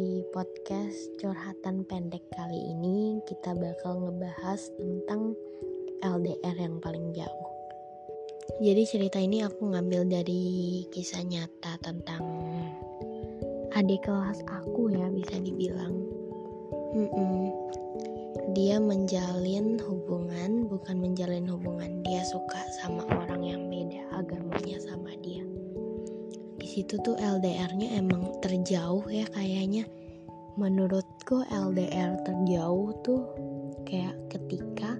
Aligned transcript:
di 0.00 0.24
podcast 0.32 1.12
curhatan 1.20 1.84
pendek 1.84 2.24
kali 2.32 2.72
ini 2.72 3.20
kita 3.28 3.52
bakal 3.52 4.00
ngebahas 4.00 4.72
tentang 4.80 5.36
LDR 6.00 6.56
yang 6.56 6.80
paling 6.80 7.12
jauh. 7.12 7.48
Jadi 8.64 8.82
cerita 8.88 9.20
ini 9.20 9.44
aku 9.44 9.68
ngambil 9.68 10.08
dari 10.08 10.88
kisah 10.88 11.20
nyata 11.20 11.76
tentang 11.84 12.24
adik 13.76 14.00
kelas 14.08 14.40
aku 14.48 14.88
ya 14.88 15.04
bisa 15.12 15.36
dibilang. 15.36 15.92
Mm-mm. 16.96 17.52
Dia 18.56 18.80
menjalin 18.80 19.76
hubungan, 19.84 20.64
bukan 20.64 20.96
menjalin 20.96 21.44
hubungan. 21.44 22.00
Dia 22.08 22.24
suka 22.24 22.64
sama 22.80 23.04
orang 23.04 23.44
yang 23.44 23.68
beda 23.68 24.00
agamanya 24.16 24.80
sama 24.80 25.12
dia 25.20 25.49
situ 26.80 26.96
tuh 27.04 27.12
LDR-nya 27.20 27.92
emang 28.00 28.40
terjauh 28.40 29.04
ya 29.12 29.28
kayaknya 29.36 29.84
menurutku 30.56 31.44
LDR 31.52 32.16
terjauh 32.24 32.96
tuh 33.04 33.20
kayak 33.84 34.16
ketika 34.32 34.96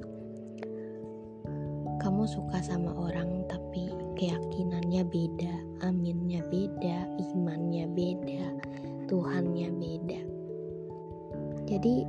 kamu 1.96 2.28
suka 2.28 2.60
sama 2.60 2.92
orang 2.92 3.48
tapi 3.48 3.96
keyakinannya 4.20 5.08
beda, 5.08 5.54
aminnya 5.80 6.44
beda, 6.52 7.08
imannya 7.32 7.88
beda, 7.96 8.44
Tuhannya 9.08 9.72
beda. 9.72 10.20
Jadi 11.64 12.04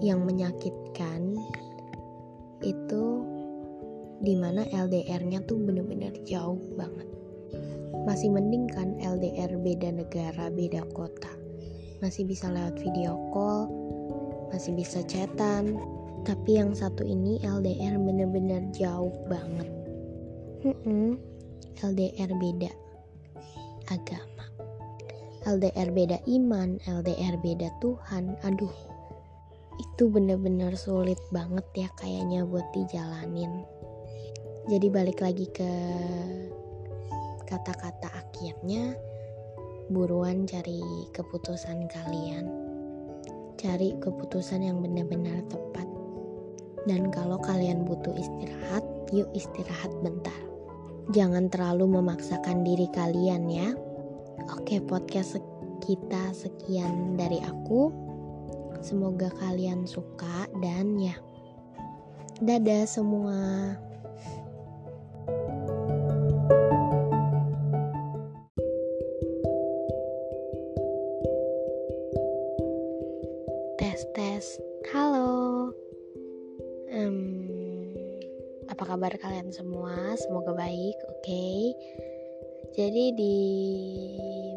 yang 0.00 0.24
menyakitkan 0.24 1.36
itu 2.64 3.04
di 4.24 4.32
mana 4.40 4.64
LDR-nya 4.72 5.44
tuh 5.44 5.60
bener-bener 5.60 6.16
jauh 6.24 6.64
banget 6.80 7.12
masih 8.06 8.30
mending 8.30 8.70
kan 8.70 8.94
LDR 9.02 9.54
beda 9.60 9.90
negara, 9.90 10.50
beda 10.50 10.86
kota. 10.94 11.30
Masih 12.02 12.28
bisa 12.28 12.50
lewat 12.52 12.78
video 12.78 13.16
call, 13.34 13.70
masih 14.52 14.72
bisa 14.76 15.02
chatan. 15.06 15.78
Tapi 16.26 16.58
yang 16.58 16.74
satu 16.74 17.06
ini 17.06 17.38
LDR 17.42 17.98
bener-bener 18.02 18.66
jauh 18.74 19.14
banget. 19.30 19.70
Hmm, 20.66 21.14
LDR 21.82 22.30
beda 22.34 22.70
agama. 23.86 24.44
LDR 25.46 25.94
beda 25.94 26.18
iman, 26.26 26.82
LDR 26.82 27.38
beda 27.38 27.70
Tuhan. 27.78 28.34
Aduh, 28.42 28.74
itu 29.78 30.10
bener-bener 30.10 30.74
sulit 30.74 31.20
banget 31.30 31.66
ya 31.76 31.88
kayaknya 32.00 32.42
buat 32.42 32.66
dijalanin. 32.74 33.62
Jadi 34.66 34.90
balik 34.90 35.22
lagi 35.22 35.46
ke 35.54 35.70
kata-kata 37.46 38.10
akhirnya 38.10 38.98
buruan 39.88 40.44
cari 40.50 40.82
keputusan 41.14 41.86
kalian. 41.86 42.50
Cari 43.56 43.94
keputusan 44.02 44.66
yang 44.66 44.82
benar-benar 44.82 45.46
tepat. 45.46 45.86
Dan 46.86 47.08
kalau 47.14 47.38
kalian 47.38 47.86
butuh 47.86 48.14
istirahat 48.18 48.84
yuk 49.14 49.30
istirahat 49.32 49.94
bentar. 50.02 50.36
Jangan 51.14 51.46
terlalu 51.46 52.02
memaksakan 52.02 52.66
diri 52.66 52.90
kalian 52.90 53.46
ya. 53.46 53.70
Oke 54.50 54.82
podcast 54.82 55.38
kita 55.86 56.34
sekian 56.34 57.14
dari 57.14 57.38
aku. 57.46 57.94
Semoga 58.82 59.30
kalian 59.38 59.86
suka 59.86 60.50
dan 60.58 60.98
ya 60.98 61.14
dadah 62.36 62.84
semua 62.84 63.38
tes 74.36 74.60
halo. 74.92 75.72
Um, 76.92 77.24
apa 78.68 78.84
kabar 78.84 79.16
kalian 79.16 79.48
semua? 79.48 80.12
Semoga 80.20 80.52
baik 80.52 80.92
oke? 81.08 81.24
Okay. 81.24 81.72
jadi 82.76 83.16
di 83.16 83.38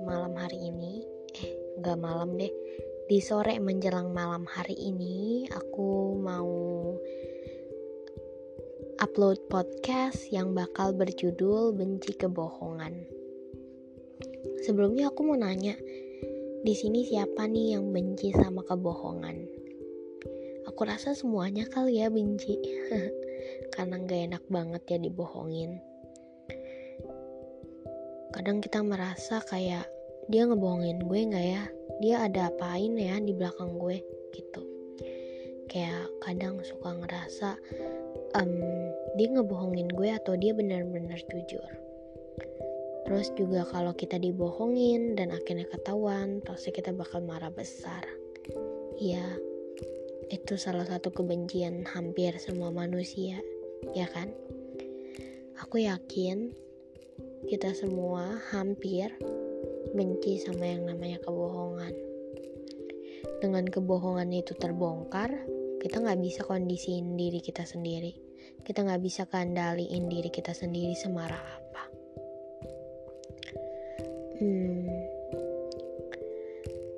malam 0.04 0.36
hari 0.36 0.60
ini 0.68 1.08
eh 1.32 1.80
nggak 1.80 1.96
malam 1.96 2.36
deh. 2.36 2.52
Di 3.08 3.24
sore 3.24 3.56
menjelang 3.64 4.12
malam 4.12 4.44
hari 4.52 4.76
ini 4.76 5.48
aku 5.48 6.20
mau 6.20 6.52
upload 9.00 9.40
podcast 9.48 10.28
yang 10.28 10.52
bakal 10.52 10.92
berjudul 10.92 11.72
benci 11.72 12.20
kebohongan. 12.20 13.08
Sebelumnya 14.68 15.08
aku 15.08 15.24
mau 15.24 15.40
nanya 15.40 15.80
di 16.68 16.76
sini 16.76 17.08
siapa 17.08 17.48
nih 17.48 17.80
yang 17.80 17.96
benci 17.96 18.36
sama 18.36 18.60
kebohongan? 18.68 19.69
Aku 20.70 20.86
rasa 20.86 21.18
semuanya 21.18 21.66
kali 21.66 21.98
ya 21.98 22.14
benci, 22.14 22.62
karena 23.74 23.98
gak 24.06 24.22
enak 24.30 24.44
banget 24.54 24.84
ya 24.86 24.98
dibohongin. 25.02 25.82
Kadang 28.30 28.62
kita 28.62 28.86
merasa 28.86 29.42
kayak 29.50 29.90
dia 30.30 30.46
ngebohongin 30.46 31.02
gue 31.10 31.20
gak 31.34 31.48
ya? 31.58 31.64
Dia 32.06 32.16
ada 32.30 32.54
apain 32.54 32.94
ya 32.94 33.18
di 33.18 33.34
belakang 33.34 33.82
gue 33.82 33.98
gitu. 34.38 34.62
Kayak 35.66 36.06
kadang 36.22 36.62
suka 36.62 36.94
ngerasa 36.94 37.58
um, 38.38 38.54
dia 39.18 39.28
ngebohongin 39.34 39.90
gue 39.90 40.14
atau 40.14 40.38
dia 40.38 40.54
benar-benar 40.54 41.18
jujur 41.34 41.90
Terus 43.10 43.34
juga 43.34 43.66
kalau 43.66 43.90
kita 43.98 44.22
dibohongin 44.22 45.18
dan 45.18 45.34
akhirnya 45.34 45.66
ketahuan, 45.66 46.46
pasti 46.46 46.70
kita 46.70 46.94
bakal 46.94 47.26
marah 47.26 47.50
besar. 47.50 48.06
Ya, 49.02 49.26
itu 50.30 50.56
salah 50.56 50.86
satu 50.86 51.10
kebencian 51.10 51.86
hampir 51.90 52.38
semua 52.38 52.70
manusia, 52.70 53.42
ya 53.98 54.06
kan? 54.10 54.30
Aku 55.60 55.82
yakin 55.82 56.54
kita 57.50 57.74
semua 57.76 58.40
hampir 58.54 59.12
benci 59.92 60.40
sama 60.40 60.70
yang 60.70 60.86
namanya 60.86 61.20
kebohongan. 61.26 61.94
Dengan 63.44 63.66
kebohongan 63.68 64.30
itu 64.32 64.56
terbongkar, 64.56 65.34
kita 65.84 66.00
nggak 66.00 66.22
bisa 66.22 66.42
kondisiin 66.46 67.18
diri 67.18 67.42
kita 67.42 67.66
sendiri. 67.66 68.14
Kita 68.64 68.86
nggak 68.86 69.02
bisa 69.02 69.26
kendaliin 69.28 70.08
diri 70.08 70.30
kita 70.30 70.52
sendiri 70.54 70.94
semarah 70.94 71.40
apa 71.40 71.60
hmm, 74.40 75.09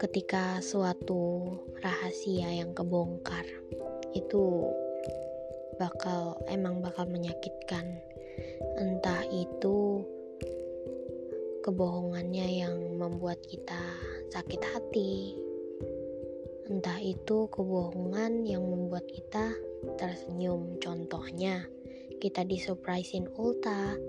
ketika 0.01 0.57
suatu 0.65 1.53
rahasia 1.77 2.49
yang 2.49 2.73
kebongkar 2.73 3.45
itu 4.17 4.65
bakal 5.77 6.41
emang 6.49 6.81
bakal 6.81 7.05
menyakitkan. 7.05 8.01
Entah 8.81 9.21
itu 9.29 10.01
kebohongannya 11.61 12.65
yang 12.65 12.97
membuat 12.97 13.45
kita 13.45 13.77
sakit 14.33 14.61
hati 14.73 15.37
entah 16.71 17.03
itu 17.03 17.51
kebohongan 17.51 18.47
yang 18.47 18.63
membuat 18.63 19.03
kita 19.05 19.53
tersenyum. 19.99 20.79
Contohnya 20.79 21.67
kita 22.23 22.47
disurprisein 22.47 23.27
ulta 23.35 23.99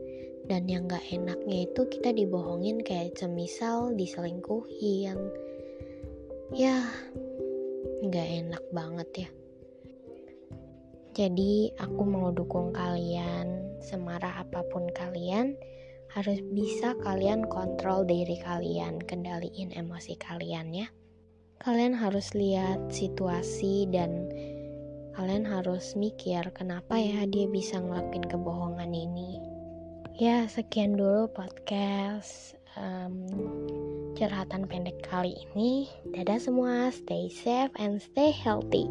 dan 0.46 0.70
yang 0.70 0.86
gak 0.86 1.02
enaknya 1.10 1.66
itu 1.66 1.82
kita 1.90 2.14
dibohongin 2.14 2.78
kayak 2.86 3.18
semisal 3.18 3.90
diselingkuhin 3.98 5.18
ya. 6.52 6.84
Gak 8.12 8.28
enak 8.28 8.64
banget 8.76 9.08
ya. 9.26 9.28
Jadi 11.12 11.72
aku 11.76 12.02
mau 12.08 12.32
dukung 12.32 12.72
kalian 12.72 13.76
semarah 13.84 14.44
apa 14.48 14.64
pun 14.72 14.88
kalian 14.96 15.52
harus 16.12 16.40
bisa 16.52 16.96
kalian 17.04 17.44
kontrol 17.48 18.04
diri 18.04 18.40
kalian 18.40 19.00
kendaliin 19.00 19.72
emosi 19.76 20.16
kalian 20.16 20.72
ya. 20.72 20.88
Kalian 21.60 21.96
harus 21.96 22.32
lihat 22.32 22.90
situasi 22.92 23.88
dan 23.92 24.28
kalian 25.12 25.44
harus 25.44 25.92
mikir 25.96 26.42
kenapa 26.56 26.96
ya 26.96 27.28
dia 27.28 27.48
bisa 27.48 27.80
ngelakuin 27.80 28.24
kebohongan 28.28 28.92
ini. 28.92 29.40
Ya, 30.16 30.44
sekian 30.48 30.96
dulu 31.00 31.32
podcast 31.32 32.56
um, 32.76 33.24
curhatan 34.18 34.68
pendek 34.68 35.00
kali 35.04 35.32
ini. 35.52 35.88
Dadah 36.12 36.40
semua, 36.42 36.90
stay 36.92 37.30
safe 37.30 37.72
and 37.78 38.02
stay 38.02 38.34
healthy. 38.34 38.86